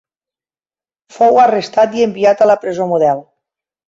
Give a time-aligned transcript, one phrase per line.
[1.17, 3.23] Fou arrestat i enviat a la presó Model.